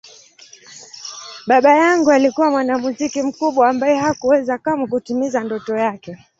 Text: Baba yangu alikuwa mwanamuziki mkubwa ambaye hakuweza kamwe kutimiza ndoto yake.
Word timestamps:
Baba 1.47 1.75
yangu 1.77 2.11
alikuwa 2.11 2.51
mwanamuziki 2.51 3.23
mkubwa 3.23 3.69
ambaye 3.69 3.95
hakuweza 3.97 4.57
kamwe 4.57 4.87
kutimiza 4.87 5.43
ndoto 5.43 5.75
yake. 5.75 6.17